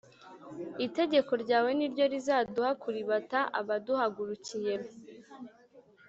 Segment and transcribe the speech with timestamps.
[0.85, 4.73] Itegeko ryawe ni ryo rizaduha kuribata abaduhagurukiye